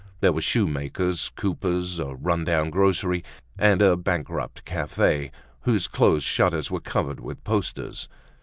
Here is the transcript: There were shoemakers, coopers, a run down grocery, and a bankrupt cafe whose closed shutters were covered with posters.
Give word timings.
There 0.19 0.33
were 0.33 0.41
shoemakers, 0.41 1.29
coopers, 1.35 1.99
a 1.99 2.15
run 2.15 2.43
down 2.43 2.71
grocery, 2.71 3.23
and 3.55 3.83
a 3.83 3.95
bankrupt 3.95 4.65
cafe 4.65 5.29
whose 5.59 5.87
closed 5.87 6.25
shutters 6.25 6.71
were 6.71 6.79
covered 6.81 7.19
with 7.19 7.43
posters. 7.43 8.09